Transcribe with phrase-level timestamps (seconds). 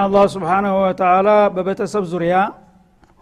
[0.00, 2.34] አላህ ስብሓናሁ ወተላ በቤተሰብ ዙሪያ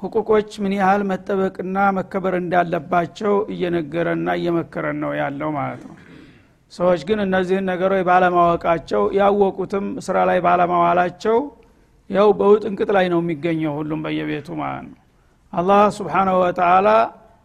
[0.03, 5.95] ህቁቆች ምን ያህል መጠበቅና መከበር እንዳለባቸው እየነገረና እየመከረን ነው ያለው ማለት ነው።
[6.73, 11.39] ሰዎች ግን እነዚህን ነገሮች ባለማወቃቸው ያወቁትም ስራ ላይ ባለማዋላቸው
[12.11, 14.99] ያው በውጥንቅጥ ላይ ነው የሚገኘው ሁሉም በየቤቱ ማለት ነው።
[15.53, 16.89] አላህ ስብሓናሁ ወተላ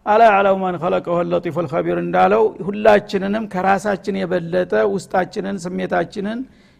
[0.06, 6.40] አላ ያዕለሙ መን ከለቀሁ ለጢፉ ልከቢር እንዳለው ሁላችንንም ከራሳችን የበለጠ ውስጣችንን ስሜታችንን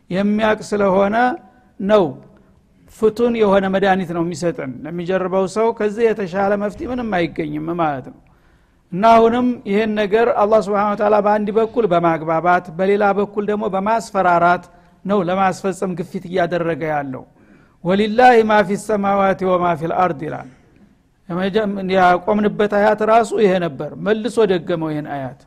[0.10, 1.16] የሚያቅ ስለሆነ
[1.80, 2.04] ነው
[2.98, 8.20] ፍቱን የሆነ መድኃኒት ነው የሚሰጠን። ለሚጀርበው ሰው ከዚህ የተሻለ መፍትሄ ምንም አይገኝም ማለት ነው።
[8.92, 14.66] እና አሁንም ይህን ነገር አላ ስብን ታላ በአንድ በኩል በማግባባት በሌላ በኩል ደግሞ በማስፈራራት
[15.06, 17.24] ነው ለማስፈጸም ግፊት እያደረገ ያለው።
[17.84, 20.50] ወሊላህ ማ ፊ ሰማዋት ወማ ፊ ልአርድ ይላል።
[21.96, 25.42] ያቆምንበት አያት ራሱ ይሄ ነበር። መልሶ ደገመው ይህን አያት።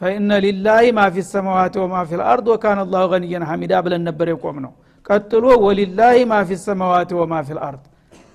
[0.00, 4.58] ፈኢነ ሊላህ ማ ፊ ሰማዋት ወማ ፊ ልአርድ ወካን አላሁ ገንየን ሐሚዳ ብለን ነበር የቆም
[4.64, 4.72] ነው
[5.08, 7.84] ቀጥሎ ወሊላህ ማ ፊ ሰማዋት ወማ ፊ ልአርድ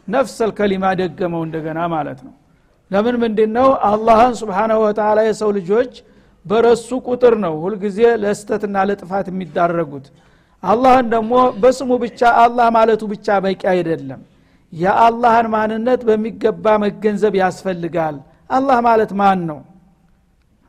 [0.07, 2.33] ነፍሰል ከሊማ ደገመው እንደገና ማለት ነው።
[2.91, 5.93] ለምን ምንድ ነው አላህን ስብሓናሁ ወተላ የሰው ልጆች
[6.45, 10.07] በረሱ ቁጥር ነው ሁልጊዜ ለስተትና ለጥፋት የሚዳረጉት።
[10.63, 14.21] አላህን ደግሞ በስሙ ብቻ አላህ ማለቱ ብቻ በቂ አይደለም።
[14.73, 18.15] የአላህን ማንነት በሚገባ መገንዘብ ያስፈልጋል።
[18.49, 19.59] አላህ ማለት ማን ነው?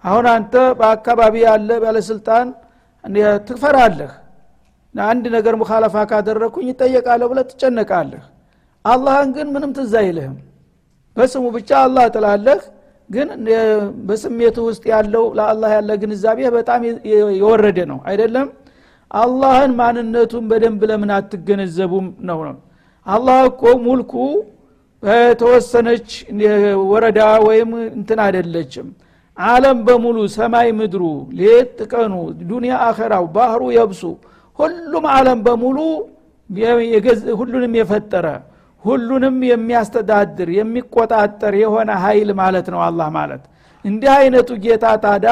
[0.04, 2.46] አሁን አንተ በአካባቢ ያለ ባለስልጣን
[3.48, 4.12] ትፈራለህ
[4.94, 8.24] አንድ ነገር ሙካለፋ ካደረግኩኝ ይጠየቃለሁ ብለ ትጨነቃለህ።
[8.84, 10.36] አላህን ግን ምንም ትዝ አይልህም።
[11.16, 12.60] በስሙ ብቻ አላህ ትላለህ
[13.10, 13.28] ግን
[14.08, 16.80] በስሜቱ ውስጥ ያለው ለአላህ ያለ ግንዛቤ በጣም
[17.36, 18.46] የወረደ ነው። አይደለም?
[19.14, 22.56] አላህን ማንነቱን በደንብ ለምን አትገነዘቡም ነው ነው።
[23.06, 24.12] አላህ እኮ ሙልኩ
[25.02, 26.08] በተወሰነች
[26.90, 28.86] ወረዳ ወይም እንትን አይደለችም።
[29.36, 31.02] አለም በሙሉ ሰማይ ምድሩ
[31.38, 32.12] ሌት ቀኑ
[32.50, 34.02] ዱኒያ አኸራው ባህሩ የብሱ
[34.58, 35.78] ሁሉም አለም በሙሉ
[37.40, 38.26] ሁሉንም የፈጠረ
[38.84, 43.42] ሁሉንም የሚያስተዳድር የሚቆጣጠር የሆነ ኃይል ማለት ነው አላህ ማለት።
[43.84, 45.26] እንዲህ አይነቱ ጌታ ታዳ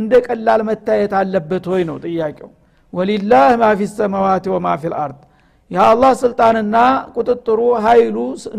[0.00, 2.50] እንደ ቀላል መታየት አለበት ወይ ነው ጥያቄው።
[2.92, 5.20] ወሊላህ ማ ፊ ሰማዋት ወማ ፊ ልአርድ
[5.70, 6.76] የአላህ ስልጣንና
[7.16, 8.16] ቁጥጥሩ ኃይሉ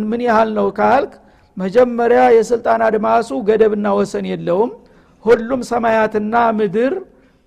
[0.10, 1.14] ምን ያህል ነው ካልክ
[1.58, 4.72] መጀመሪያ የስልጣን አድማሱ ገደብና ወሰን የለውም።
[5.26, 6.94] ሁሉም ሰማያትና ምድር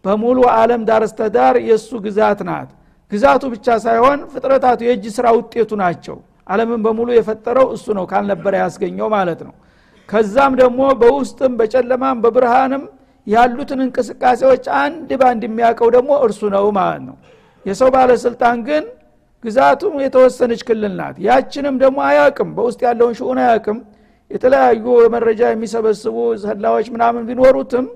[0.04, 2.68] በሙሉ አለም ዳርስተዳር የእሱ ግዛት ናት።
[3.12, 6.16] ግዛቱ ብቻ ሳይሆን ፍጥረታቱ የእጅ ስራ ውጤቱ ናቸው።
[6.46, 9.54] አለምን በሙሉ የፈጠረው እሱ ነው ካልነበረ ያስገኘው ማለት ነው።
[10.08, 12.84] ከዛም ደግሞ በውስጥም በጨለማም በብርሃንም
[13.26, 17.16] ያሉትን እንቅስቃሴዎች አንድ ባንድ የሚያውቀው ደግሞ እርሱ ነው ማለት ነው።
[17.66, 18.84] የሰው ባለስልጣን ግን
[19.44, 23.78] ግዛቱም የተወሰነች ክልል ናት። ያችንም ደግሞ አያቅም በውስጥ ያለውን ሽኡን አያቅም
[24.30, 24.84] የተለያዩ
[25.14, 27.86] መረጃ የሚሰበስቡ ሰላዎች ምናምን ቢኖሩትም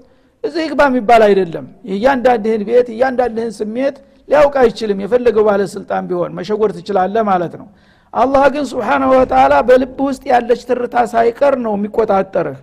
[0.45, 3.97] እዚህ ግባ የሚባል አይደለም። እያንዳንድህን ቤት እያንዳንድህን ስሜት
[4.29, 7.67] ሊያውቅ አይችልም። የፈለገው ባለስልጣን ቢሆን መሸጎር ትችላለ ማለት ነው።
[8.15, 12.59] አላህ ግን ስብሓናሁ ወተላ በልብ ውስጥ ያለች ትርታ ሳይቀር ነው የሚቆጣጠርህ።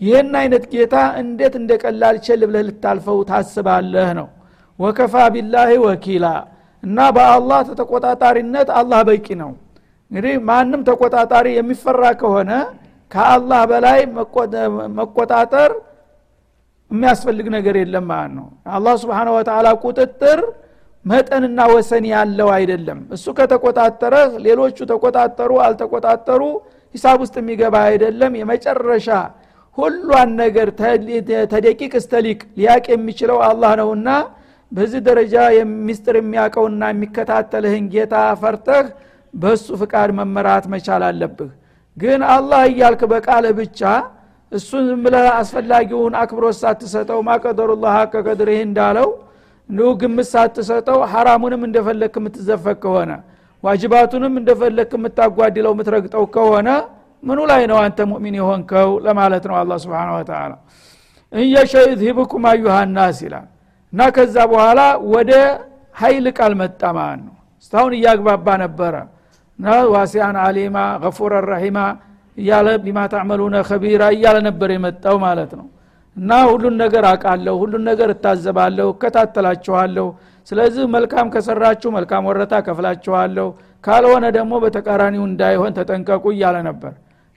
[0.00, 4.28] ይህን አይነት ጌታ እንዴት እንደ ቀላል ቸል ብለህ ልታልፈው ታስባለህ ነው።
[4.78, 6.26] ወከፋ ቢላህ ወኪላ
[6.82, 9.50] እና በአላህ ተቆጣጣሪነት አላህ በቂ ነው።
[10.10, 12.50] እንግዲህ ማንም ተቆጣጣሪ የሚፈራ ከሆነ
[13.10, 14.00] ከአላህ በላይ
[14.98, 15.70] መቆጣጠር
[16.94, 20.40] የሚያስፈልግ ነገር የለም ማለት ነው። አላህ ስብሓን ወተላ ቁጥጥር
[21.04, 24.14] መጠንና ወሰን ያለው አይደለም። እሱ ከተቆጣጠረ
[24.46, 26.42] ሌሎቹ ተቆጣጠሩ አልተቆጣጠሩ
[26.94, 29.08] ሂሳብ ውስጥ የሚገባ አይደለም። የመጨረሻ
[29.78, 30.68] ሁሏን ነገር
[31.52, 34.08] ተደቂቅ እስተሊቅ ሊያቅ የሚችለው አላህ ነውና
[34.72, 35.34] በዚህ ደረጃ
[35.86, 38.86] ሚስጥር የሚያውቀውና የሚከታተልህን ጌታ ፈርተህ
[39.34, 41.50] በእሱ ፍቃድ መመራት መቻል አለብህ።
[41.96, 43.80] ግን አላህ እያልክ በቃልህ ብቻ
[44.54, 49.08] እሱን ብለህ አስፈላጊውን አክብሮት ሳትሰጠው ማቀደሩላህ ከቀድርህ እንዳለው
[49.68, 53.12] እንዲሁ ግምት ሳትሰጠው ሐራሙንም እንደፈለክ የምትዘፈቅ ከሆነ
[53.64, 56.68] ዋጅባቱንም እንደፈለክ የምታጓድለው የምትረግጠው ከሆነ
[57.22, 60.52] ምኑ ላይ ነው አንተ ሙእሚን የሆንከው ለማለት ነው አላ ስብን ወተላ
[61.32, 63.46] እየሸ ዩዝሂብኩም አዩሃናስ ይላል።
[63.92, 64.80] እና ከዛ በኋላ
[65.14, 65.32] ወደ
[65.96, 66.80] ሀይል ቃል መጣ
[67.20, 68.94] ነው። እስታሁን እያግባባ ነበረ።
[69.94, 71.78] ዋሲያን አሊማ ገፉረ ረሒማ
[72.38, 75.66] እያለ ቢማ ታዕመሉነ ከቢራ እያለ ነበር የመጣው ማለት ነው።
[76.16, 80.06] እና ሁሉን ነገር አቃለሁ ሁሉን ነገር እታዘባለሁ እከታተላችኋለሁ።
[80.48, 83.46] ስለዚህ መልካም ከሰራችሁ መልካም ወረታ ከፍላችኋለሁ
[83.84, 86.92] ካልሆነ ደግሞ በተቃራኒው እንዳይሆን ተጠንቀቁ እያለ ነበር።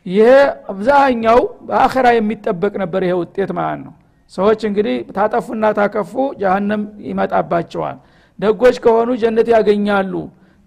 [0.05, 0.27] ይሄ
[0.71, 3.93] አብዛኛው በአኸራ የሚጠበቅ ነበር ይሄ ውጤት ማለት ነው።
[4.33, 6.11] ሰዎች እንግዲህ ታጠፉና ታከፉ
[6.41, 7.97] ጀሃነም ይመጣባቸዋል።
[8.39, 10.13] ደጎች ከሆኑ ጀነት ያገኛሉ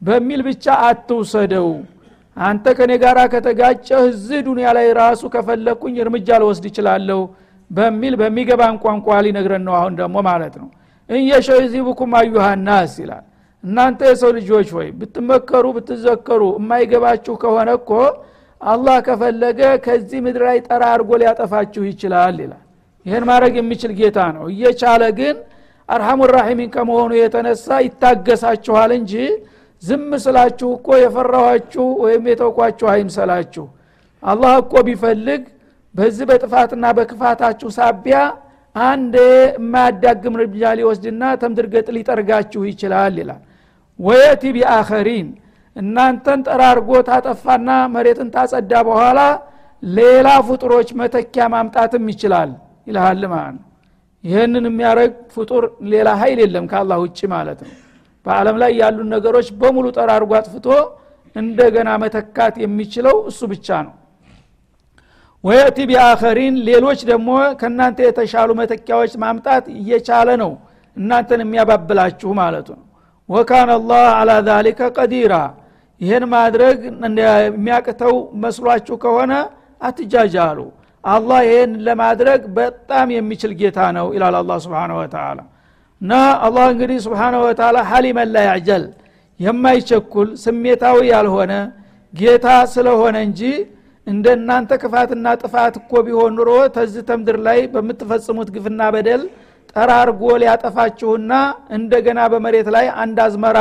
[0.03, 1.69] በሚል ብቻ አትውሰደው
[2.37, 7.21] አንተ ከኔ ጋር ከተጋጨህ እዚህ ዱኒያ ላይ ራሱ ከፈለግኩኝ እርምጃ ልወስድ ይችላለሁ
[7.71, 10.69] በሚል በሚገባን ቋንቋ ሊነግረን ነው አሁን ደግሞ ማለት ነው።
[11.11, 13.25] እየሸው ዚቡኩም አዩሃናስ ይላል።
[13.65, 17.91] እናንተ የሰው ልጆች ሆይ ብትመከሩ ብትዘከሩ የማይገባችሁ ከሆነ እኮ
[18.61, 22.63] አላህ ከፈለገ ከዚህ ምድር ላይ ጠራ አድርጎ ሊያጠፋችሁ ይችላል ይላል።
[23.07, 25.37] ይህን ማድረግ የሚችል ጌታ ነው። እየቻለ ግን
[25.89, 29.15] አርሐሙ ራሒሚን ከመሆኑ የተነሳ ይታገሳችኋል እንጂ
[29.83, 33.65] ዝም ስላችሁ እኮ የፈራኋችሁ ወይም የተውኳችሁ አይምሰላችሁ
[34.23, 35.43] አላህ እኮ ቢፈልግ
[35.95, 38.19] በዚህ በጥፋትና በክፋታችሁ ሳቢያ
[38.77, 39.15] አንድ
[39.53, 43.41] የማያዳግም እርምጃ ሊወስድና ተምድርገጥ ሊጠርጋችሁ ይችላል ይላል።
[43.99, 45.29] ወየቲ ቢአኸሪን
[45.77, 49.19] እናንተን ጠራርጎ ታጠፋና መሬትን ታጸዳ በኋላ
[49.83, 52.51] ሌላ ፍጡሮች መተኪያ ማምጣትም ይችላል
[52.87, 53.67] ይልሃል ማለት ነው።
[54.25, 57.73] ይህንን የሚያደረግ ፍጡር ሌላ ሀይል የለም ከአላህ ውጭ ማለት ነው
[58.31, 60.67] በአለም ላይ ያሉን ነገሮች በሙሉ ጠራርጎ አጥፍቶ
[61.37, 63.95] እንደገና መተካት የሚችለው እሱ ብቻ ነው።
[65.45, 67.29] ወየቲ ቢአኸሪን ሌሎች ደግሞ
[67.61, 70.51] ከእናንተ የተሻሉ መተኪያዎች ማምጣት እየቻለ ነው
[70.97, 72.87] እናንተን የሚያባብላችሁ ማለቱ ነው።
[73.29, 75.35] ወካን አላህ አላ ዛሊከ ቀዲራ
[76.01, 76.79] ይህን ማድረግ
[77.47, 79.33] የሚያቅተው መስሏችሁ ከሆነ
[79.81, 80.59] አትጃጃሉ።
[81.05, 85.39] አላህ ይህን ለማድረግ በጣም የሚችል ጌታ ነው ይላል አላ ስብን ወተላ
[86.03, 86.13] እና
[86.47, 88.41] አላህ እንግዲህ ስብሓነ ወተላ ሀሊመን ላ
[89.41, 91.53] የማይቸኩል ስሜታዊ ያልሆነ
[92.15, 93.41] ጌታ ስለሆነ እንጂ
[94.07, 99.23] እንደ እናንተ ክፋትና ጥፋት እኮ ቢሆን ኑሮ ተዚህ ተምድር ላይ በምትፈጽሙት ግፍና በደል
[99.77, 101.33] ጠራርጎ ሊያጠፋችሁና
[101.79, 103.59] እንደገና በመሬት ላይ አንድ አዝመራ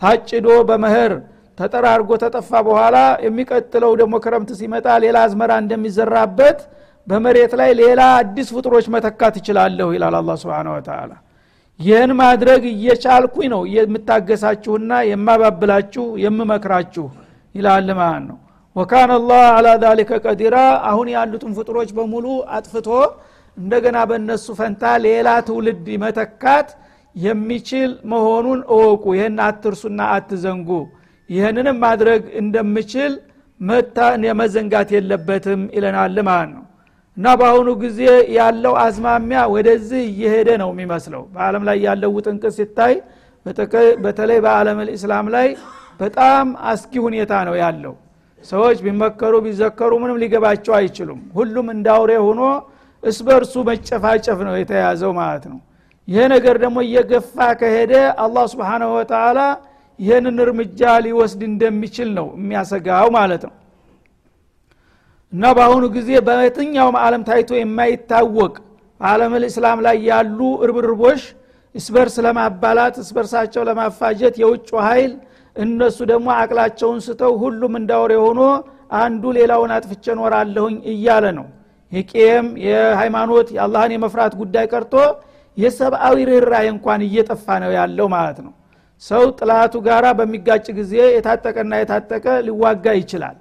[0.00, 1.12] ታጭዶ በመህር
[1.58, 2.96] ተጠራርጎ ተጠፋ በኋላ
[3.26, 6.58] የሚቀጥለው ደግሞ ክረምት ሲመጣ ሌላ አዝመራ እንደሚዘራበት
[7.06, 11.10] በመሬት ላይ ሌላ አዲስ ፍጡሮች መተካት ይችላለሁ ይላል አላ ስብን ወተላ
[11.80, 17.06] ይህን ማድረግ እየቻልኩኝ ነው። የምታገሳችሁና የማባብላችሁ የምመክራችሁ
[17.54, 18.38] ይላል ማለት ነው።
[18.76, 20.56] ወካን አላህ አላ ዛሊከ ቀዲራ።
[20.90, 22.26] አሁን ያሉትን ፍጡሮች በሙሉ
[22.56, 22.88] አጥፍቶ
[23.56, 26.68] እንደገና በእነሱ ፈንታ ሌላ ትውልድ መተካት
[27.16, 30.68] የሚችል መሆኑን እወቁ። ይህን አትርሱና አትዘንጉ።
[31.30, 33.14] ይህንንም ማድረግ እንደምችል
[34.40, 36.64] መዘንጋት የለበትም ይለናል ማለት ነው
[37.18, 38.00] እና በአሁኑ ጊዜ
[38.36, 42.94] ያለው አዝማሚያ ወደዚህ እየሄደ ነው የሚመስለው። በአለም ላይ ያለው ውጥንቅስ ሲታይ
[44.04, 45.48] በተለይ በአለም ልእስላም ላይ
[46.00, 47.94] በጣም አስጊ ሁኔታ ነው ያለው።
[48.44, 52.42] ሰዎች ቢመከሩ ቢዘከሩ ምንም ሊገባቸው አይችሉም። ሁሉም እንዳውሬ ሆኖ
[53.02, 55.58] እስበርሱ መጨፋጨፍ ነው የተያዘው ማለት ነው።
[56.08, 57.92] ይሄ ነገር ደግሞ እየገፋ ከሄደ
[58.24, 59.40] አላህ ስብሓንሁ ወተላ
[59.98, 63.54] ይህንን እርምጃ ሊወስድ እንደሚችል ነው የሚያሰጋው ማለት ነው
[65.32, 68.54] እና በአሁኑ ጊዜ በየትኛውም ዓለም ታይቶ የማይታወቅ
[69.00, 71.22] በዓለም ልእስላም ላይ ያሉ እርብርቦች
[71.74, 75.12] እስበርስ ለማባላት እስበርሳቸው ለማፋጀት የውጭ ኃይል
[75.56, 78.40] እነሱ ደግሞ አቅላቸውን ስተው ሁሉም እንዳወር የሆኖ
[78.98, 81.46] አንዱ ሌላውን አጥፍቼ ኖራለሁኝ እያለ ነው።
[81.92, 84.94] የቄም የሃይማኖት የአላህን የመፍራት ጉዳይ ቀርቶ
[85.56, 88.52] የሰብአዊ ርኅራይ እንኳን እየጠፋ ነው ያለው ማለት ነው።
[89.02, 93.36] ሰው ጥላቱ ጋራ በሚጋጭ ጊዜ የታጠቀና የታጠቀ ሊዋጋ ይችላል።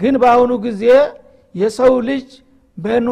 [0.00, 0.84] ግን በአሁኑ ጊዜ
[1.54, 2.28] የሰው ልጅ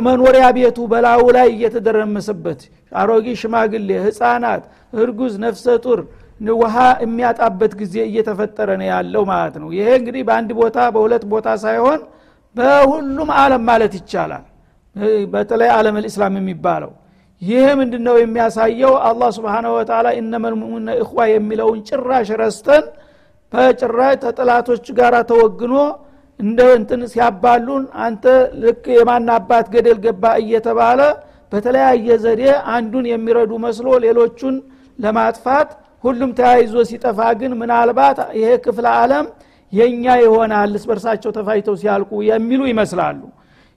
[0.06, 2.60] መኖሪያ ቤቱ በላዩ ላይ እየተደረመሰበት
[2.92, 4.62] አሮጊ ሽማግሌ ህፃናት
[5.00, 6.00] እርጉዝ ነፍሰ ጡር
[6.54, 6.74] ውሃ
[7.04, 12.00] የሚያጣበት ጊዜ እየተፈጠረ ነው ያለው ማለት ነው። ይሄ እንግዲህ በአንድ ቦታ በሁለት ቦታ ሳይሆን
[12.56, 14.44] በሁሉም አለም ማለት ይቻላል።
[15.32, 16.92] በተለይ አለም ልእስላም የሚባለው
[17.42, 18.94] ይህ ምንድ ነው የሚያሳየው?
[19.08, 22.84] አላህ ስብንሁ ወተላ እነመልሙነ እኽዋ የሚለውን ጭራሽ ረስተን
[23.52, 25.74] በጭራሽ ተጥላቶች ጋር ተወግኖ
[26.40, 28.24] እንደ እንትን ሲያባሉን አንተ
[28.62, 31.00] ልክ የማን አባት ገደል ገባ እየተባለ
[31.52, 32.42] በተለያየ ዘዴ
[32.74, 34.56] አንዱን የሚረዱ መስሎ ሌሎቹን
[34.98, 35.70] ለማጥፋት
[36.04, 39.26] ሁሉም ተያይዞ ሲጠፋ ግን ምናልባት ይሄ ክፍለ ዓለም
[39.72, 43.20] የእኛ ይሆናል በርሳቸው ተፋይተው ሲያልቁ የሚሉ ይመስላሉ።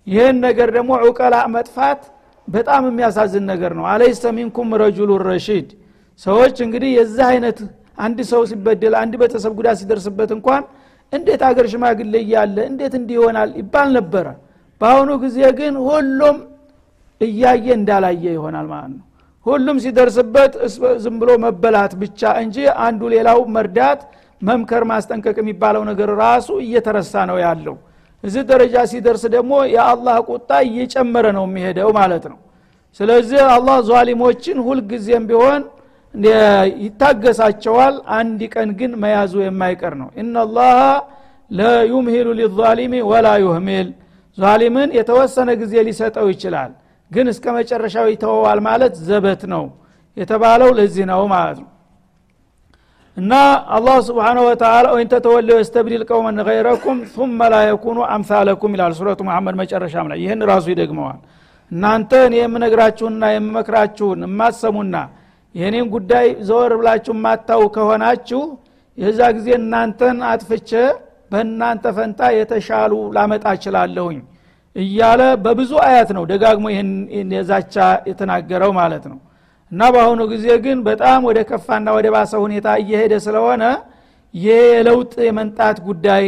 [0.07, 2.01] ይህን ነገር ደግሞ ዑቀላ መጥፋት
[2.47, 5.67] በጣም የሚያሳዝን ነገር ነው። አለይሰ ሚንኩም ረጁሉ ረሺድ።
[6.25, 7.57] ሰዎች እንግዲህ የዚህ አይነት
[8.05, 10.63] አንድ ሰው ሲበደል አንድ ቤተሰብ ጉዳት ሲደርስበት እንኳን
[11.13, 14.27] እንዴት አገር ሽማግሌ እያለ እንዴት እንዲህ ይሆናል ይባል ነበረ።
[14.81, 16.37] በአሁኑ ጊዜ ግን ሁሉም
[17.21, 19.05] እያየ እንዳላየ ይሆናል ማለት ነው።
[19.45, 20.53] ሁሉም ሲደርስበት
[21.03, 24.01] ዝም ብሎ መበላት ብቻ እንጂ አንዱ ሌላው መርዳት
[24.41, 27.75] መምከር ማስጠንቀቅ የሚባለው ነገር ራሱ እየተረሳ ነው ያለው።
[28.23, 32.39] እዚህ ደረጃ ሲደርስ ደግሞ የአላህ ቁጣ እየጨመረ ነው የሚሄደው ማለት ነው።
[32.99, 35.61] ስለዚህ አላህ ዟሊሞችን ሁልጊዜም ቢሆን
[36.83, 40.77] ይታገሳቸዋል። አንድ ቀን ግን መያዙ የማይቀር ነው። እናላህ
[41.51, 43.87] ለዩምሂሉ ሊዛሊሚ ወላ ዩህሚል።
[44.37, 46.71] ዛሊምን የተወሰነ ጊዜ ሊሰጠው ይችላል
[47.11, 49.63] ግን እስከ መጨረሻው ይተወዋል ማለት ዘበት ነው
[50.17, 51.69] የተባለው ለዚህ ነው ማለት ነው።
[53.17, 53.31] እና
[53.75, 59.55] አላህ ስብሓንሁ ወተላ ወይን ተተወለው የስተብዲል ቀውመን ገይረኩም ثመ ላ የኩኑ አምሳለኩም ይላል ሱረቱ መሐመድ
[59.61, 61.19] መጨረሻም ላይ። ይህን ራሱ ይደግመዋል።
[61.71, 64.95] እናንተ እኔ የምነግራችሁንና የምመክራችሁን የማሰሙና
[65.55, 68.41] የእኔን ጉዳይ ዘወር ብላችሁ ማታው ከሆናችሁ
[68.97, 70.71] የዛ ጊዜ እናንተን አጥፍቼ
[71.31, 74.19] በእናንተ ፈንታ የተሻሉ ላመጣ እችላለሁኝ
[74.75, 76.89] እያለ በብዙ አያት ነው ደጋግሞ ይህን
[77.35, 77.75] የዛቻ
[78.09, 79.19] የተናገረው ማለት ነው።
[79.71, 83.63] እና በአሁኑ ጊዜ ግን በጣም ወደ ከፋና ወደ ባሰ ሁኔታ እየሄደ ስለሆነ
[84.33, 86.25] የለውጥ የመንጣት ጉዳይ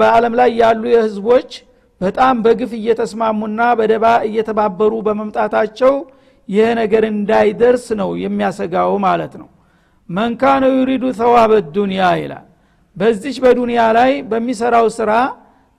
[0.00, 1.50] በአለም ላይ ያሉ የህዝቦች
[2.00, 5.94] በጣም በግፍ እየተስማሙና በደባ እየተባበሩ በመምጣታቸው
[6.48, 9.48] ይህ ነገር እንዳይደርስ ነው የሚያሰጋው ማለት ነው።
[10.08, 12.44] መንካነ ዩሪዱ ተዋበ ዱንያ ይላል።
[12.96, 15.10] በዚች በዱንያ ላይ በሚሰራው ስራ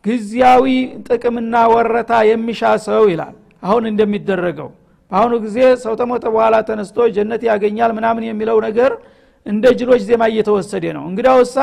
[0.06, 0.66] ጊዜያዊ
[1.08, 3.34] ጥቅምና ወረታ የሚሻ ሰው ይላል።
[3.64, 4.70] አሁን እንደሚደረገው
[5.12, 8.92] በአሁኑ ጊዜ ሰው ተሞተ በኋላ ተነስቶ ጀነት ያገኛል ምናምን የሚለው ነገር
[9.46, 11.58] እንደ ጅሎች ዜማ እየተወሰደ ነው። እንግዳውሳ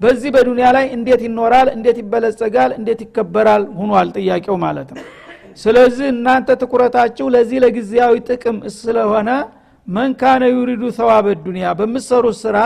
[0.00, 1.68] በዚህ በዱንያ ላይ እንዴት ይኖራል?
[1.76, 2.70] እንዴት ይበለጸጋል?
[2.78, 3.62] እንዴት ይከበራል?
[3.78, 5.04] ሁኗል ጥያቄው ማለት ነው
[5.58, 9.30] ስለዚህ እናንተ ትኩረታችሁ ለዚህ ለጊዜያዊ ጥቅም ስለሆነ
[9.88, 12.58] መንካነ ዩሪዱ ተዋበ ዱንያ በምትሰሩት ስራ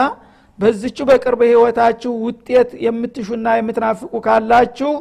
[0.59, 4.91] በዝቹ በቅርብ ህይወታችሁ ውጤት የምትሹና የምትናፍቁ ካላችሁ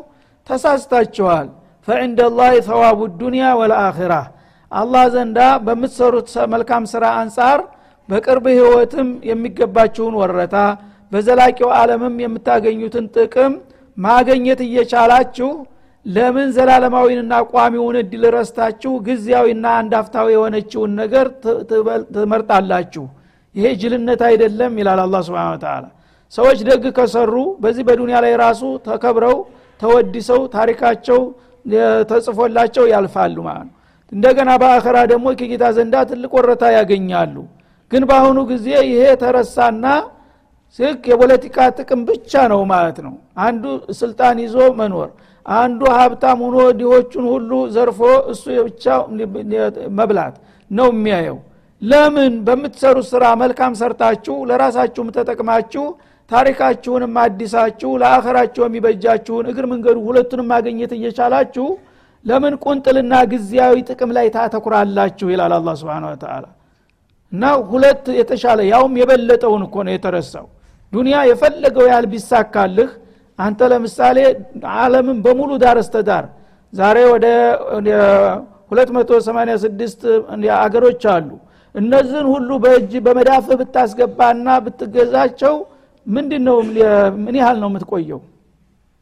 [0.47, 1.49] ተሳስታችኋል።
[1.89, 4.15] ፈዕንደ ላህ ተዋቡ ዱንያ ወልአኺራ
[4.71, 7.61] አላህ ዘንዳ በምትሰሩት መልካም ስራ አንጻር
[8.09, 10.57] በቅርብ ህይወትም የሚገባችሁን ወረታ
[11.13, 13.53] በዘላቂው ዓለምም የምታገኙትን ጥቅም
[13.97, 15.51] ማገኘት እየቻላችሁ
[16.07, 21.27] ለምን ዘላለማዊንና ቋሚውን እድል ረስታችሁ ጊዜያዊና አንዳፍታዊ የሆነችውን ነገር
[22.15, 23.05] ትመርጣላችሁ?
[23.55, 25.85] ይሄ ጅልነት አይደለም ይላል አላ ስብን ተላ
[26.33, 27.33] ሰዎች ደግ ከሰሩ
[27.63, 29.37] በዚህ በዱንያ ላይ ራሱ ተከብረው
[29.81, 31.21] ተወድሰው ታሪካቸው
[32.11, 33.75] ተጽፎላቸው ያልፋሉ ማለት ነው።
[34.13, 37.37] እንደገና በአኸራ ደግሞ ከጌታ ዘንዳ ትልቅ ወረታ ያገኛሉ።
[37.91, 39.85] ግን በአሁኑ ጊዜ ይሄ ተረሳና
[40.79, 43.15] ስክ የፖለቲካ ጥቅም ብቻ ነው ማለት ነው።
[43.47, 43.65] አንዱ
[44.01, 45.09] ስልጣን ይዞ መኖር
[45.47, 48.01] አንዱ ሀብታም ሆኖ ዲሆቹን ሁሉ ዘርፎ
[48.33, 48.85] እሱ ብቻ
[49.99, 50.35] መብላት
[50.71, 51.39] ነው የሚያየው።
[51.83, 52.33] ለምን?
[52.47, 55.85] በምትሰሩት ስራ መልካም ሰርታችሁ ለራሳችሁም ተጠቅማችሁ
[56.31, 61.67] ታሪካችሁንም አዲሳችሁ ለአኸራችሁ የሚበጃችሁን እግር መንገዱ ሁለቱንም ማግኘት እየቻላችሁ
[62.25, 65.27] ለምን ቁንጥልና ጊዜያዊ ጥቅም ላይ ታተኩራላችሁ?
[65.33, 66.45] ይላል አላ ስብን ተላ
[67.33, 70.47] እና ሁለት የተሻለ ያውም የበለጠውን እኮ ነው የተረሳው።
[70.93, 72.91] ዱንያ የፈለገው ያህል ቢሳካልህ
[73.39, 74.19] አንተ ለምሳሌ
[74.79, 76.25] አለምን በሙሉ ዳር እስተዳር
[76.73, 77.27] ዛሬ ወደ
[78.73, 80.05] 286
[80.59, 81.29] አገሮች አሉ።
[81.75, 85.55] እነዚህን ሁሉ በእጅ በመዳፍ ብታስገባና ብትገዛቸው
[86.07, 86.57] ምንድ ነው
[87.25, 88.21] ምን ያህል ነው የምትቆየው?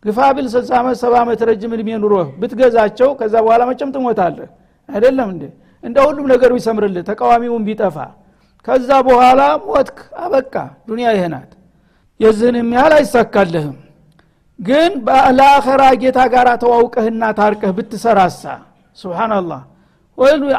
[0.05, 4.49] ግፋቢል 60 ዓመት 70 ዓመት ረጅም እድሜ ኑሮህ ብትገዛቸው ከዛ በኋላ መጨም ትሞታለህ።
[4.89, 5.43] አይደለም እንዴ?
[5.85, 7.97] እንደ ሁሉም ነገር ቢሰምርልህ ተቃዋሚውን ቢጠፋ።
[8.67, 10.55] ከዛ በኋላ ሞትክ አበቃ
[10.89, 11.51] ዱንያ ይህናት
[12.21, 13.77] የዚህንም ያህል አይሳካልህም
[14.61, 14.93] ግን
[15.39, 18.43] ለአኸራ ጌታ ጋር ተዋውቀህና ታርቀህ ብትሰራሳ።
[18.97, 19.61] ስብናላህ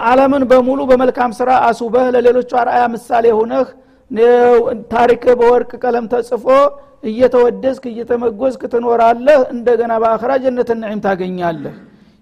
[0.05, 3.67] አለምን በሙሉ በመልካም ስራ አስውበህ ለሌሎቹ አርአያ ምሳሌ ሆነህ
[4.93, 6.45] ታሪክ በወርቅ ቀለም ተጽፎ
[7.09, 11.75] እየተወደስክ እየተሞገስክ ትኖራለህ። እንደገና በአኸራ ጀነት ንዕም ታገኛለህ።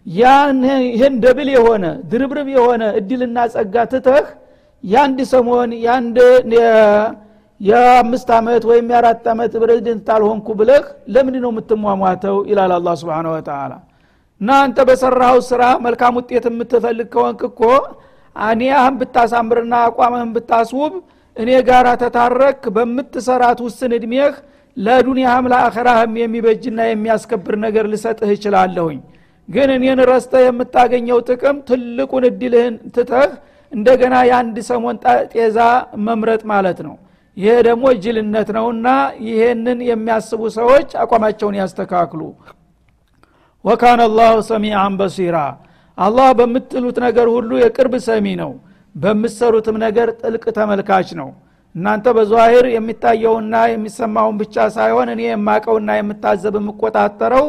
[0.05, 4.27] ይህን double የሆነ ድርብርብ የሆነ እድልና ጸጋ ትተህ
[4.83, 6.17] የአንድ ሰሞን የአንድ
[7.61, 12.37] የአምስት ዓመት ወይም የአራት ዓመት ፕሬዚደንት ታልሆንኩ ብለህ ለምንድ ነው የምትሟሟተው?
[12.51, 13.71] ይላል الله سبحانه وتعالى
[14.41, 17.61] እና አንተ በሰራኸው ስራ መልካም ውጤት የምትፈልግ ከሆንክ እኮ
[18.35, 20.93] አኒያህን ብታሳምርና አቋምህን ብታስውብ
[21.35, 24.33] እኔ ጋር ተታረክ በምትሰራት ውስን እድሜህ
[24.77, 28.99] ለዱንያህም ለአኸራህም የሚበጅና የሚያስከብር ነገር ልሰጥህ እችላለሁኝ።
[29.49, 33.29] ግን እኔን ረስተህ የምታገኘው ጥቅም ትልቁን እድልህን ትተህ
[33.71, 34.97] እንደገና የአንድ ሰሞን
[35.33, 35.57] ጤዛ
[36.07, 36.95] መምረጥ ማለት ነው
[37.39, 38.87] ይሄ ደግሞ ጅልነት ነውና
[39.27, 42.21] ይሄንን የሚያስቡ ሰዎች አቋማቸውን ያስተካክሉ።
[43.65, 45.37] ወካነ አላሁ ሰሚአን በሲራ።
[45.97, 48.51] አላህ በምትሉት ነገር ሁሉ የቅርብ ሰሚ ነው።
[48.95, 51.29] በምትሰሩትም ነገር ጥልቅ ተመልካች ነው።
[51.75, 57.47] እናንተ በዛሂር የሚታየውና የሚሰማውን ብቻ ሳይሆን እኔ የማቀውና የምታዘብ የምቆጣጠረው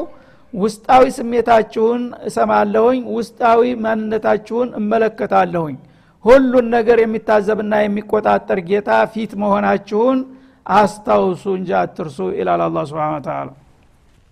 [0.55, 5.77] ውስጣዊ ስሜታችሁን እሰማለሁኝ ውስጣዊ ማንነታችሁን እመለከታለሁኝ
[6.25, 10.19] ሁሉን ነገር የሚታዘብና የሚቆጣጠር ጌታ ፊት መሆናችሁን
[10.77, 13.49] አስታውሱ እንጂ አትርሱ ይላል አላ ስብን ተላ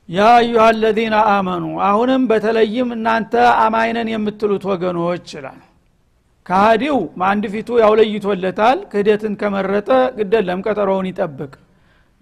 [0.09, 3.33] ያ አዩሃ አለዚነ አመኑ አሁንም በተለይም እናንተ
[3.64, 5.59] አማይነን የምትሉት ወገኖች ይላል።
[6.47, 11.52] ከሃዲው አንድ ፊቱ ያው ለይቶለታል ክህደትን ከመረጠ ግደለም ቀጠሮውን ይጠብቅ።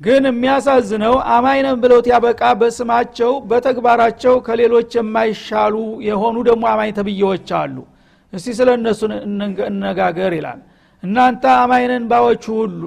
[0.01, 5.77] ግን የሚያሳዝነው አማይነን ብለውት ያበቃ በስማቸው በተግባራቸው ከሌሎች የማይሻሉ
[6.09, 7.77] የሆኑ ደግሞ አማኝ ተብዬዎች አሉ
[8.33, 9.01] እስቲ ስለ እነሱ
[9.71, 10.61] እነጋገር ይላል።
[11.03, 12.83] እናንተ አማይነን ባዎቹ ሁሉ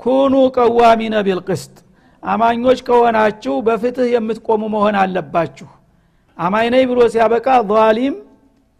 [0.00, 1.74] ኩኑ ቀዋሚነ ቢልቅስጥ
[2.22, 5.68] አማኞች ከሆናችሁ በፍትህ የምትቆሙ መሆን አለባችሁ።
[6.38, 8.14] አማይነይ ብሎ ሲያበቃ ዛሊም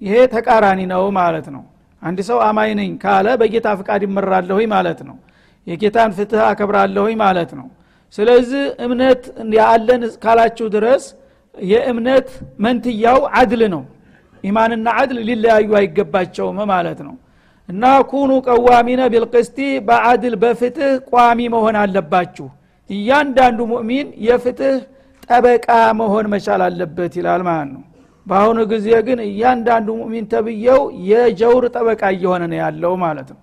[0.01, 1.63] ይሄ ተቃራኒ ነው ማለት ነው።
[2.03, 5.17] አንድ ሰው አማኝ ነኝ ካለ በጌታ ፍቃድ ይመራለሁኝ ማለት ነው።
[5.67, 7.67] የጌታን ፍትህ አከብራለሁኝ ማለት ነው።
[8.15, 9.23] ስለዚህ እምነት
[9.59, 11.05] ያለን ካላችሁ ድረስ
[11.55, 12.29] የእምነት
[12.65, 13.83] መንትያው አድል ነው
[14.45, 17.15] ኢማንና አድል ሊለያዩ አይገባቸውም ማለት ነው።
[17.69, 22.47] እና ኩኑ ቀዋሚነ ቢልቅስቲ በአድል በፍትህ ቋሚ መሆን አለባችሁ።
[22.91, 24.75] እያንዳንዱ ሙእሚን የፍትህ
[25.27, 25.69] ጠበቃ
[26.01, 27.83] መሆን መቻል አለበት ይላል ማለት ነው።
[28.27, 33.41] በአሁኑ ጊዜ ግን እያንዳንዱ ሙእሚን ተብየው የጀውር ጠበቃ እየሆነ ነው ያለው ማለት ነው።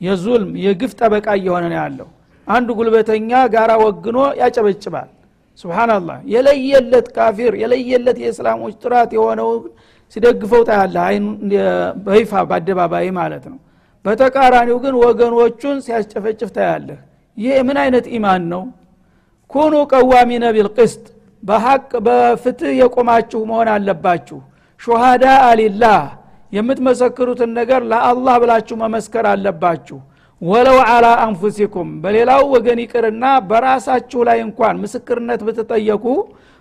[0.00, 2.08] የዙልም የግፍ ጠበቃ እየሆነ ነው ያለው።
[2.46, 5.08] አንዱ ጉልበተኛ ጋራ ወግኖ ያጨበጭባል።
[5.58, 9.50] ስብናላህ የለየለት ካፊር የለየለት የእስላሞች ጥራት የሆነው
[10.16, 10.96] ሲደግፈው ታያለ
[12.06, 13.58] በይፋ በአደባባይ ማለት ነው።
[14.04, 17.00] በተቃራኒው ግን ወገኖቹን ሲያስጨፈጭፍ ታያለህ።
[17.36, 18.62] ይህ ምን አይነት ኢማን ነው?
[19.50, 21.04] ኩኑ ቀዋሚነ ቢልቅስጥ
[21.42, 24.38] በሐቅ በፍትህ የቆማችሁ መሆን አለባችሁ።
[24.80, 26.00] ሹሃዳ አሊላህ
[26.52, 29.98] የምትመሰክሩትን ነገር ለአላህ ብላችሁ መመስከር አለባችሁ።
[30.42, 36.04] ወለው አላ አንፉሲኩም በሌላው ወገን ይቅርና በራሳችሁ ላይ እንኳን ምስክርነት ብትጠየቁ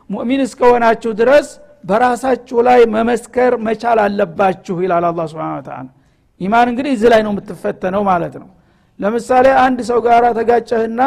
[0.10, 1.48] ሙእሚን እስከሆናችሁ ድረስ
[1.83, 5.88] በራሳችሁ ላይ መመስከር መቻል አለባችሁ ይላል አላ ስብን
[6.41, 8.50] ኢማን እንግዲህ እዚህ ላይ ነው የምትፈተነው ማለት ነው።
[9.00, 11.01] ለምሳሌ አንድ ሰው ጋር ተጋጨህና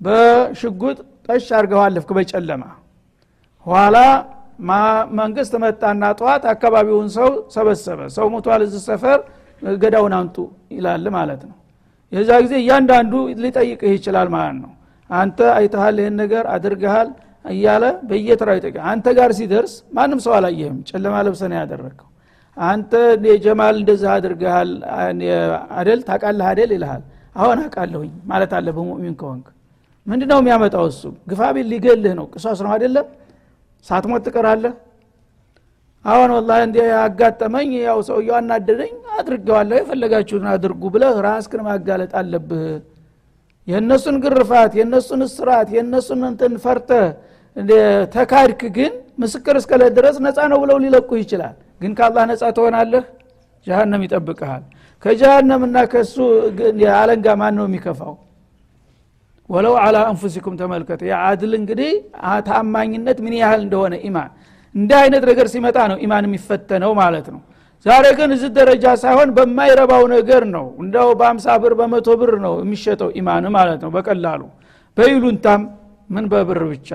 [0.00, 2.64] በሽጉጥ ጠሽ አርገው አለፍክ በጨለማ።
[3.66, 3.96] ኋላ
[5.18, 9.18] መንግስት መጣና ጠዋት አካባቢውን ሰው ሰበሰበ። ሰው ሙቷል እዚህ ሰፈር
[9.78, 10.36] ገዳውን አንጡ
[10.72, 11.56] ይላል ማለት ነው።
[12.12, 14.72] የዛ ጊዜ እያንዳንዱ ሊጠይቅህ ይችላል ማለት ነው።
[15.10, 17.08] አንተ አይተሃል ይህን ነገር አድርገሃል
[17.48, 22.08] እያለ በየተራው ይጠይቅ አንተ ጋር ሲደርስ ማንም ሰው አላየህም። ጨለማ ለብሰን ያደረግከው
[22.56, 22.92] አንተ
[23.44, 24.70] ጀማል እንደዚህ አድርገሃል
[25.78, 27.02] አደል ታቃለህ አደል ይልሃል።
[27.36, 29.46] አሁን አቃለሁኝ ማለት አለ በሙእሚን ከሆንክ።
[30.06, 31.02] ምንድ ነው የሚያመጣው እሱ?
[31.30, 33.06] ግፋቢል ሊገልህ ነው። ቅሷስ ነው አይደለም
[33.86, 34.74] ሳትሞት ትቀራለህ።
[36.04, 42.68] አሁን ወላ እንዲ ያጋጠመኝ ያው ሰውየው አናደደኝ አድርገዋለሁ የፈለጋችሁትን አድርጉ ብለህ ራስክን ማጋለጥ አለብህ።
[43.68, 47.06] የእነሱን ግርፋት የእነሱን እስራት የእነሱን እንትን ፈርተህ
[48.14, 53.04] ተካድክ ግን ምስክር እስከለ ድረስ ነፃ ነው ብለው ሊለቁህ ይችላል። ግን ከአላህ ነፃ ትሆናለህ?
[53.66, 54.62] ጀሃነም ይጠብቀሃል
[55.02, 56.14] ከጀሃነምና ከሱ
[56.98, 58.14] አለንጋ ማን ነው የሚከፋው?
[59.50, 61.92] ወለው አላ አንፉሲኩም ተመልከቱ። የአድል እንግዲህ
[62.48, 64.30] ታማኝነት ምን ያህል እንደሆነ ኢማን።
[64.74, 67.40] እንዲህ አይነት ነገር ሲመጣ ነው ኢማን የሚፈተነው ማለት ነው።
[67.86, 73.10] ዛሬ ግን እዚህ ደረጃ ሳይሆን በማይረባው ነገር ነው። እንደው በአምሳ ብር በመቶ ብር ነው የሚሸጠው
[73.20, 74.42] ኢማን ማለት ነው በቀላሉ።
[74.96, 75.62] በይሉንታም
[76.10, 76.90] ምን በብር ብቻ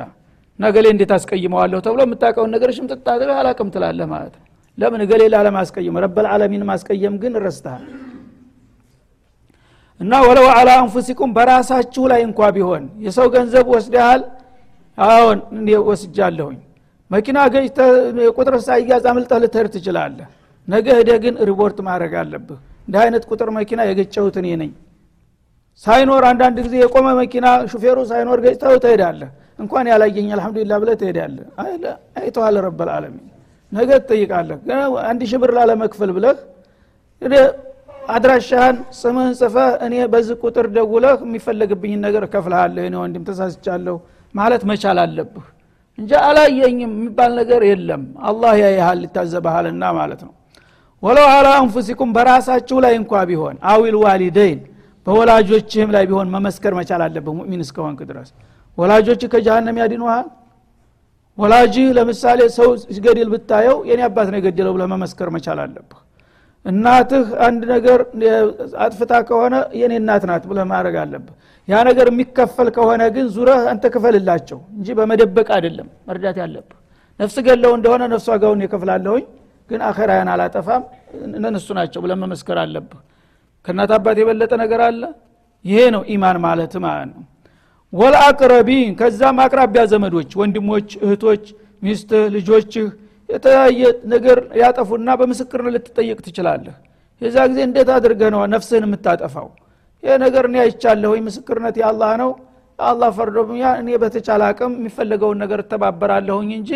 [0.63, 4.45] ነገሌ እንዴት አስቀይመዋለሁ ተብሎ የምታውቀውን ነገር ሽምጥጥ አድርገህ አላቅም ትላለህ ማለት ነው።
[4.78, 7.84] ለምን እገሌ ላለማስቀየም ረበልዓለሚን ማስቀየም ግን ረስተሃል።
[9.99, 14.21] እና ወለው አላ አንፉሲኩም በራሳችሁ ላይ እንኳ ቢሆን የሰው ገንዘብ ወስደሃል?
[14.97, 15.38] አሁን
[15.89, 16.58] ወስጃለሁኝ።
[17.12, 17.80] መኪና ገጭተ
[18.36, 20.28] ቁጥር ሳያዝ አምልጠህ ልትሄድ ትችላለህ።
[20.67, 24.71] ነገ ህደ ግን ሪፖርት ማድረግ አለብህ። እንዲህ አይነት ቁጥር መኪና የገጨሁት እኔ ነኝ።
[25.84, 31.45] ሳይኖር አንዳንድ ጊዜ የቆመ መኪና ሹፌሩ ሳይኖር ገጭተው ትሄዳለህ እንኳን ያላየኝ አልሐምዱሊላ ብለህ ትሄዳለህ።
[32.19, 33.25] አይተዋል ረበልዓለሚን
[33.71, 34.57] ነገ ትጠይቃለህ።
[35.09, 36.37] አንድ ሺህ ብር ላለመክፈል ብለህ
[38.09, 43.95] አድራሻህን ስምህን ጽፈህ እኔ በዚህ ቁጥር ደውለህ የሚፈለግብኝን ነገር እከፍልሃለሁ። እኔ ወንድም ተሳስቻለሁ
[44.35, 45.45] ማለት መቻል አለብህ
[45.97, 50.33] እንጂ አላየኝም የሚባል ነገር የለም። አላህ ያይሃል ይታዘበሃልና ማለት ነው።
[51.03, 54.59] ወለው አላ አንፉሲኩም በራሳችሁ ላይ እንኳ ቢሆን አዊል ዋሊደይን
[55.07, 58.29] በወላጆችህም ላይ ቢሆን መመስከር መቻል አለብህ ሙእሚን እስከሆንክ ድረስ
[58.77, 60.27] ወላጆች ከጀሃነም ያድኑሃል?
[61.38, 65.99] ወላጅህ ለምሳሌ ሰው ሲገድል ብታየው የኔ አባት ነው የገደለው ብለህ መመስከር መቻል አለብህ።
[66.65, 67.99] እናትህ አንድ ነገር
[68.86, 71.33] አጥፍታ ከሆነ የኔ እናት ናት ብለህ ማድረግ አለብህ።
[71.67, 76.77] ያ ነገር የሚከፈል ከሆነ ግን ዙረህ አንተ ክፈልላቸው እንጂ በመደበቅ አይደለም መርዳት ያለብህ።
[77.19, 79.25] ነፍስ ገለው እንደሆነ ነፍሷ ጋውን የከፍላለሁኝ
[79.69, 80.83] ግን አኸራያን አላጠፋም።
[81.39, 83.01] እነሱ ናቸው ብለህ መመስከር አለብህ።
[83.65, 85.01] ከእናት አባት የበለጠ ነገር አለ?
[85.65, 87.21] ይሄ ነው ኢማን ማለት ማለት ነው
[87.93, 91.43] ወልአቅረቢን ከዛም አቅራቢያ ዘመዶች ወንድሞች እህቶች
[91.84, 92.88] ሚስትህ ልጆችህ
[93.29, 93.82] የተለያየ
[94.13, 96.75] ነገር ያጠፉና በምስክር ልትጠየቅ ትችላለህ።
[97.21, 99.47] የዛ ጊዜ እንዴት አድርገህ ነው ነፍስህን የምታጠፋው?
[100.03, 102.32] ይህ ነገር እኔ አይቻለሁኝ ምስክርነት የአላህ ነው።
[102.79, 106.71] አላህ ፈርዶብኛ እኔ በተቻለ አቅም የሚፈለገውን ነገር እተባበራለሁኝ እንጂ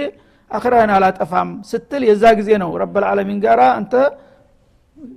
[0.51, 3.93] አክራን አላጠፋም ስትል የዛ ጊዜ ነው ረበልዓለሚን ጋር አንተ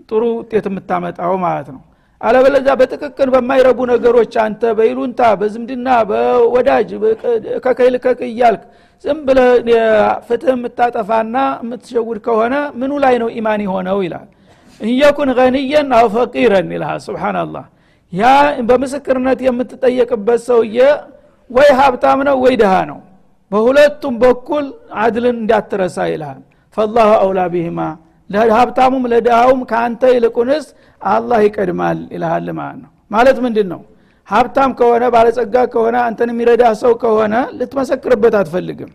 [0.09, 1.83] ጥሩ ውጤት የምታመጣው ማለት ነው
[2.21, 6.91] አለበለዚያ በጥቅቅን በማይረቡ ነገሮች አንተ በይሉንታ በዝምድና በወዳጅ
[7.65, 8.63] ከከይል ከክ እያልክ
[9.05, 9.39] ዝም ብለ
[10.27, 14.27] ፍትህ የምታጠፋና የምትሸውድ ከሆነ ምኑ ላይ ነው ኢማን የሆነው ይላል።
[14.81, 17.65] እየኩን ገንየን አው ፈቂረን ይልሃል። ስብናላህ
[18.13, 18.25] ያ
[18.69, 20.79] በምስክርነት የምትጠየቅበት ሰውዬ
[21.51, 22.99] ወይ ሀብታም ነው ወይ ድሃ ነው።
[23.51, 24.67] በሁለቱም በኩል
[25.03, 26.41] አድልን እንዳትረሳ ይልሃል።
[26.77, 27.81] ፈላሁ አውላ ቢህማ
[28.31, 30.67] ለሀብታሙም ለድሃውም ከአንተ ይልቁንስ
[31.01, 33.81] አላህ ይቀድማል ይልሃል ማለት ነው። ማለት ምንድን ነው
[34.29, 38.91] ሀብታም ከሆነ ባለጸጋ ከሆነ አንተን የሚረዳ ሰው ከሆነ ልትመሰክርበት አትፈልግም።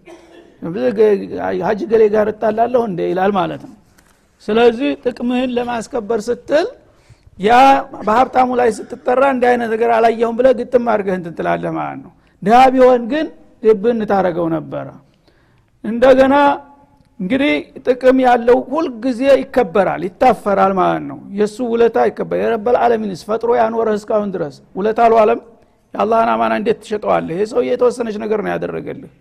[1.66, 3.76] ሀጅ ገሌ ጋር እጣላለሁ እንደ ይላል ማለት ነው።
[4.48, 6.68] ስለዚህ ጥቅምህን ለማስከበር ስትል
[7.40, 7.52] ያ
[8.06, 12.60] በሀብታሙ ላይ ስትጠራ እንዲህ አይነት ነገር አላየሁም ብለ ግጥም አድርገህ እንትን ትላለህ ማለት ነው። ድሃ
[12.74, 13.26] ቢሆን ግን
[13.64, 14.88] ልብን ታረገው ነበረ።
[15.84, 16.36] እንደገና
[17.20, 17.52] እንግዲህ
[17.86, 24.30] ጥቅም ያለው ሁልጊዜ ይከበራል ይታፈራል ማለት ነው። የእሱ ውለታ ይከበር የረበል አለሚንስ ፈጥሮ ያኖረህ እስካሁን
[24.36, 25.40] ድረስ ውለታ አሉ አለም
[25.94, 27.36] የአላህን አማና እንዴት ትሸጠዋለህ?
[27.36, 29.12] ይህ ሰው የተወሰነች ነገር ነው ያደረገልህ።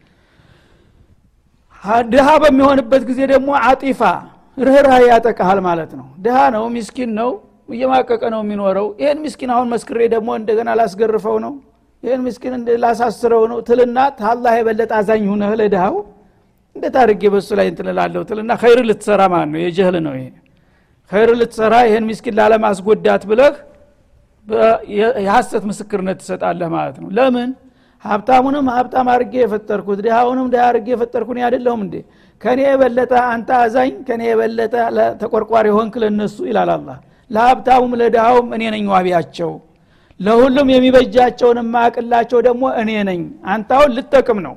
[2.10, 4.00] ድሃ በሚሆንበት ጊዜ ደግሞ አጢፋ
[4.58, 7.30] ርኅራህ ያጠቃሃል ማለት ነው። ድሃ ነው ሚስኪን ነው
[7.68, 11.52] እየማቀቀ ነው የሚኖረው። ይህን ምስኪን አሁን መስክሬ ደግሞ እንደገና ላስገርፈው ነው።
[12.02, 15.94] ይህን ምስኪን ላሳስረው ነው። ትልና ታላህ የበለጠ አዛኝ ሁነህ ለድሃው
[16.76, 20.26] እንዴት አድርጌ በሱ ላይ እንትንላለሁ ትልና ኸይር ልትሰራ ማለት ነው። የጀህል ነው ይሄ።
[21.10, 23.54] ኸይር ልትሰራ ይህን ምስኪን ላለማስጎዳት ብለህ
[25.18, 27.50] የሐሰት ምስክርነት ትሰጣለህ ማለት ነው። ለምን?
[28.04, 31.94] ሀብታሙንም ሀብታም አድርጌ የፈጠርኩት ድሃውንም ድሃ አድርጌ የፈጠርኩን አይደለሁም እንዴ?
[32.42, 34.74] ከኔ የበለጠ አንተ አዛኝ ከኔ የበለጠ
[35.22, 36.88] ተቆርቋሪ ሆንክ ለነሱ ይላል አላ
[37.30, 39.52] ለሀብታሙም ለድሃውም እኔ ነኝ ዋቢያቸው።
[40.20, 44.54] ለሁሉም የሚበጃቸውን ማቅላቸው ደግሞ እኔ ነኝ። አንታውን ልጠቅም ነው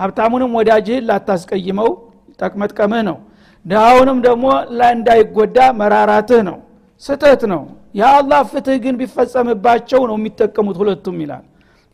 [0.00, 1.90] ሀብታሙንም ወዳጅህን ላታስቀይመው
[2.38, 3.16] ጠቅመጥቀምህ ነው።
[3.64, 4.44] ድሃውንም ደግሞ
[4.90, 6.58] እንዳይጎዳ መራራትህ ነው።
[7.02, 7.62] ስተት ነው።
[7.94, 11.44] የአላህ ፍትህ ግን ቢፈጸምባቸው ነው የሚጠቀሙት ሁለቱም ይላል።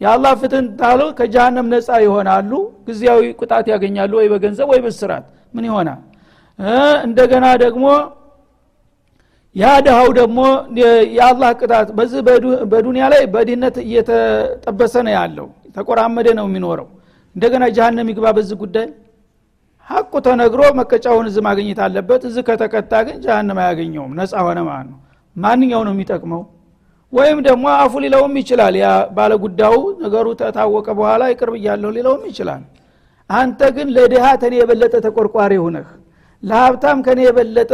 [0.00, 2.50] የአላህ ፍትህ ታሉ ከጀሃነም ነፃ ይሆናሉ።
[2.88, 6.00] ጊዜያዊ ቁጣት ያገኛሉ። ወይ በገንዘብ ወይ በስራት ምን ይሆናል?
[7.06, 7.86] እንደገና ደግሞ
[9.56, 10.38] ያ ድሃው ደግሞ
[11.14, 12.20] የአላህ ቅጣት በዚህ
[12.72, 16.88] በዱንያ ላይ በድህነት እየተጠበሰ ነው ያለው። ተቆራመደ ነው የሚኖረው
[17.36, 18.86] እንደገና ጀሃነም ይግባ በዚህ ጉዳይ?
[19.88, 24.98] ሀቁ ተነግሮ መቀጫውን እዚህ ማግኘት አለበት። እዚህ ከተቀጣ ግን ጀሃነም አያገኘውም። ነፃ ሆነ ማለት ነው።
[25.36, 26.42] ማንኛው ነው የሚጠቅመው?
[27.12, 32.62] ወይም ደግሞ አፉ ሊለውም ይችላል። ያ ባለጉዳዩ ነገሩ ተታወቀ በኋላ ይቅርብ እያለሁ ሊለውም ይችላል።
[33.30, 35.86] አንተ ግን ለድሃ ተኔ የበለጠ ተቆርቋሪ ሁነህ
[36.42, 37.72] ለሀብታም ከኔ የበለጠ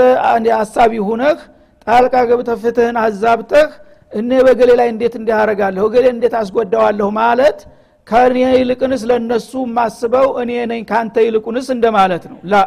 [0.59, 1.39] አሳቢ ሁነህ
[1.87, 3.71] ጣልቃ ገብተህ ፍትህን አዛብተህ
[4.13, 7.09] እኔ በገሌ ላይ እንዴት እንዲያረጋለሁ ገሌ እንዴት አስጎዳዋለሁ?
[7.21, 7.59] ማለት
[8.07, 12.63] ከእኔ ይልቅንስ ለእነሱ ማስበው እኔ ነኝ ካንተ ይልቁንስ እንደማለት ነው። ላ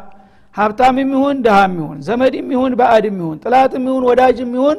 [0.56, 4.78] ሀብታም የሚሆን ድሃም ይሁን ዘመድ የሚሆን በአድ የሚሆን ጥላት የሚሆን ወዳጅ የሚሆን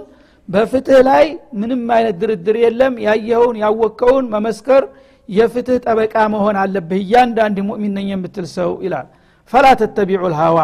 [0.49, 1.25] በፍትህ ላይ
[1.61, 4.83] ምንም አይነት ድርድር የለም። ያየኸውን ያወቀውን መመስከር
[5.29, 9.07] የፍትህ ጠበቃ መሆን አለብህ። እያንዳንድ ሙእሚን ነኝ የምትል ሰው ይላል።
[9.53, 10.59] ፈላ ተተቢዑ ልሀዋ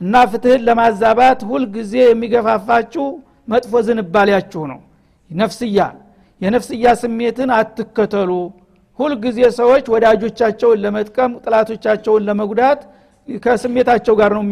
[0.00, 3.04] እና ፍትህን ለማዛባት ሁልጊዜ የሚገፋፋችሁ
[3.48, 4.78] መጥፎ ዝንባሌያችሁ ነው።
[5.30, 5.78] ነፍስያ
[6.40, 8.30] የነፍስያ ስሜትን አትከተሉ
[8.98, 12.80] ሁልጊዜ ሰዎች ወዳጆቻቸውን ለመጥቀም ጥላቶቻቸውን ለመጉዳት
[13.28, 14.42] ከስሜታቸው ጋር ነው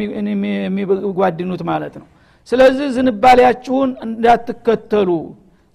[0.67, 2.07] የሚጓድኑት ማለት ነው።
[2.49, 5.11] ስለዚህ ዝንባሌያችሁን እንዳትከተሉ።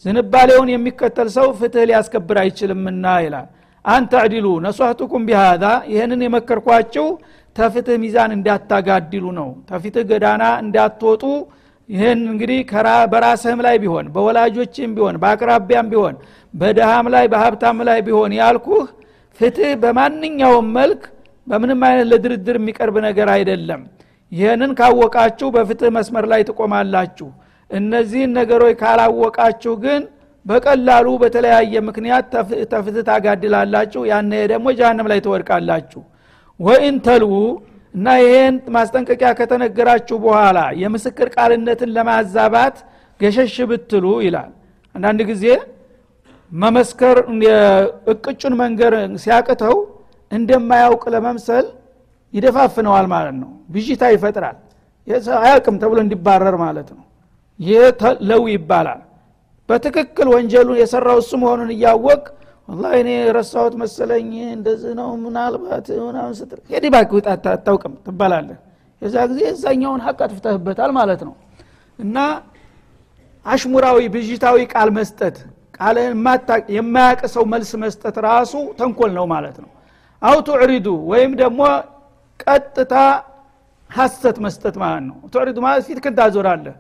[0.06, 3.48] ዝንባሌውን የሚከተል ሰው ፍትህ ሊያስከብር አይችልምና ይላል።
[3.86, 7.06] አንተ ዕዲሉ ነሷህቱኩም ቢሃዛ ይህንን የመከርኳችሁ
[7.56, 11.24] ተፍትህ ሚዛን እንዳታጋድሉ ነው። ተፊትህ ገዳና እንዳትወጡ
[11.90, 12.60] ይህን እንግዲህ
[13.12, 16.16] በራስህም ላይ ቢሆን በወላጆችም ቢሆን በአቅራቢያም ቢሆን
[16.54, 18.86] በድሃም ላይ በሀብታም ላይ ቢሆን ያልኩህ
[19.40, 21.02] ፍትህ በማንኛውም መልክ
[21.48, 23.82] በምንም አይነት ለድርድር የሚቀርብ ነገር አይደለም።
[24.32, 27.30] ይህንን ካወቃችሁ በፍትህ መስመር ላይ ትቆማላችሁ።
[27.72, 30.02] እነዚህን ነገሮች ካላወቃችሁ ግን
[30.46, 32.26] በቀላሉ በተለያየ ምክንያት
[32.72, 36.02] ተፍትህ ታጋድላላችሁ። ያነ ደግሞ ጃሃንም ላይ ትወድቃላችሁ።
[36.60, 37.34] ወኢን ተልዉ
[37.94, 42.76] እና ይሄን ማስጠንቀቂያ ከተነገራችሁ በኋላ የምስክር ቃልነትን ለማዛባት
[43.20, 44.52] ገሸሽ ብትሉ ይላል።
[44.96, 45.46] አንዳንድ ጊዜ
[46.52, 47.18] መመስከር
[48.12, 49.76] እቅጩን መንገር ሲያቅተው
[50.32, 51.68] እንደማያውቅ ለመምሰል
[52.34, 54.58] ይደፋፍነዋል ማለት ነው። ብዥታ ይፈጥራል።
[55.40, 57.06] አያውቅም ተብሎ እንዲባረር ማለት ነው።
[57.60, 57.86] ይህ
[58.30, 59.02] ለው ይባላል።
[59.70, 62.22] በትክክል ወንጀሉን የሰራው እሱ መሆኑን እያወቀ
[62.70, 67.12] ወላ እኔ ረሳሁት መሰለኝ እንደዚህ ነው ምናልባት ምናምን ስትል ሂድ ባክህ
[67.52, 68.58] አታውቅም ትባላለህ።
[69.02, 71.34] የዛ ጊዜ እዛኛውን ሀቅ አጥፍተህበታል ማለት ነው።
[72.00, 72.18] እና
[73.46, 75.38] አሽሙራዊ ብዥታዊ ቃል መስጠት
[75.78, 75.98] ቃል
[76.76, 79.70] የማያቅ ሰው መልስ መስጠት ራሱ ተንኮል ነው ማለት ነው።
[80.22, 81.62] አው ቱዕሪዱ ወይም ደግሞ
[82.44, 82.96] ቀጥታ
[83.90, 86.76] ሀሰት መስጠት ማለት ነው። ቱዕሪዱ ማለት ፊት ክን ታዞራለህ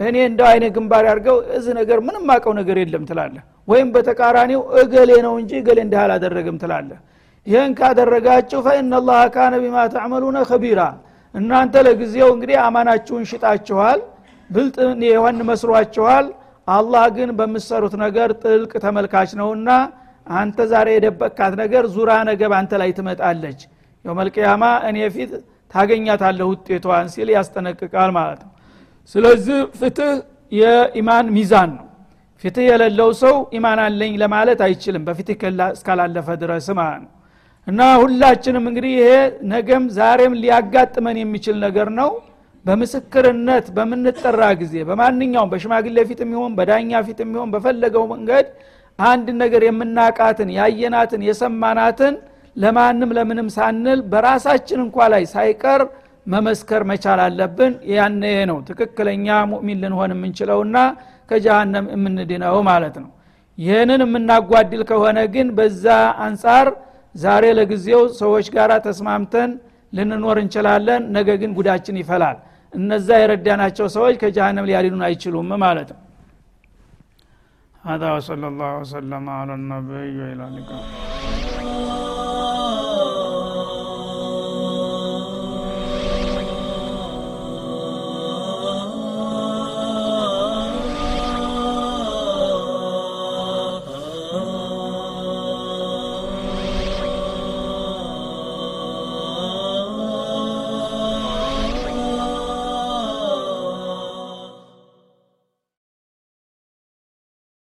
[0.00, 5.10] እኔ እንደው አይነ ግንባር ያርገው እዚህ ነገር ምንም ማቀው ነገር የለም ትላለህ። ወይም በተቃራኒው እገሌ
[5.26, 6.98] ነው እንጂ እገሌ እንዲህ አላደረግም ትላለህ።
[7.46, 10.80] ይህን ካደረጋችሁ ፈኢናላህ ካነ ቢማ ተዕመሉነ ከቢራ
[11.34, 14.00] እናንተ ለጊዜው እንግዲህ አማናችሁን ሽጣችኋል
[14.50, 14.76] ብልጥ
[15.08, 16.26] የሆን መስሯችኋል
[16.68, 19.68] አላህ ግን በምሰሩት ነገር ጥልቅ ተመልካች ነውና
[20.34, 23.60] አንተ ዛሬ የደበቅካት ነገር ዙራ ነገብ አንተ ላይ ትመጣለች።
[24.04, 25.30] የውመልቅያማ እኔ ፊት
[25.70, 28.52] ታገኛታለህ ውጤቷን ሲል ያስጠነቅቃል ማለት ነው
[29.14, 30.12] ስለዚህ ፍትህ
[30.52, 31.84] የኢማን ሚዛን ነው።
[32.44, 35.38] ፍትህ የሌለው ሰው ኢማን አለኝ ለማለት አይችልም በፍትህ
[35.70, 37.12] እስካላለፈ ድረስ ማለት ነው።
[37.66, 39.08] እና ሁላችንም እንግዲህ ይሄ
[39.52, 42.10] ነገም ዛሬም ሊያጋጥመን የሚችል ነገር ነው።
[42.66, 48.46] በምስክርነት በምንጠራ ጊዜ በማንኛውም በሽማግሌ ፊት የሚሆን በዳኛ ፊት የሚሆን በፈለገው መንገድ
[48.98, 52.14] አንድ ነገር የምናቃትን ያየናትን የሰማናትን
[52.56, 55.82] ለማንም ለምንም ሳንል በራሳችን እንኳ ላይ ሳይቀር
[56.27, 60.77] መመስከር መቻል አለብን ያነ ነው ትክክለኛ ሙእሚን ልንሆን የምንችለውና
[61.29, 63.09] ከጀሃነም የምንድነው ማለት ነው
[63.57, 65.85] ይህንን የምናጓድል ከሆነ ግን በዛ
[66.25, 66.67] አንጻር
[67.15, 69.51] ዛሬ ለጊዜው ሰዎች ጋር ተስማምተን
[69.93, 72.37] ልንኖር እንችላለን ነገ ግን ጉዳችን ይፈላል
[72.73, 76.01] እነዛ የረዳናቸው ሰዎች ከጀሃነም ሊያድኑን አይችሉም ማለት ነው
[77.83, 80.83] هذا وصلى الله وسلم على النبي وإلى اللقاء